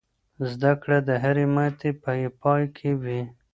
[0.51, 2.11] زده کړه د هرې ماتې په
[2.41, 3.21] پای کې وي.